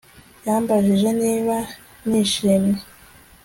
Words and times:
Yambajije 0.45 1.09
niba 1.21 1.57
nishimye 2.07 2.77